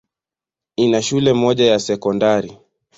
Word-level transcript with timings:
Ina 0.75 1.01
shule 1.01 1.33
moja 1.33 1.65
ya 1.71 1.79
sekondari. 1.79 2.57